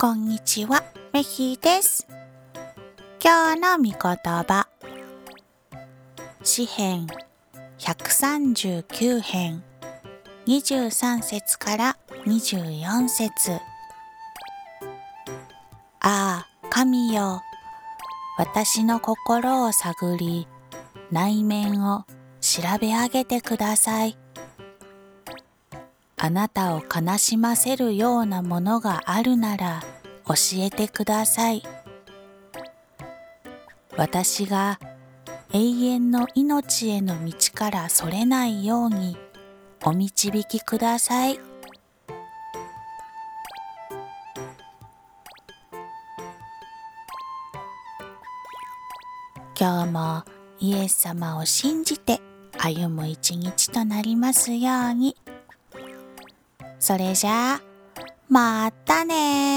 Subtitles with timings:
[0.00, 2.06] こんにちは、メヒです。
[3.22, 4.66] 今日の御言葉。
[6.42, 7.06] 詩編
[7.78, 9.62] 139編
[10.46, 13.52] 23節から24節
[16.00, 17.42] ああ、神よ。
[18.38, 20.48] 私の心を探り、
[21.10, 22.06] 内面を
[22.40, 24.16] 調べ上げてください。
[26.22, 29.82] あなたを悲しませるようなものがあるなら
[30.26, 31.62] 教えてください。
[33.96, 34.78] 私が
[35.50, 39.16] 永遠の命への道からそれないように
[39.82, 41.40] お導きください。
[49.58, 50.22] 今日も
[50.58, 52.20] イエス様を信じて
[52.58, 55.16] 歩む一日となりますように。
[56.80, 57.62] それじゃあ、
[58.30, 59.49] またね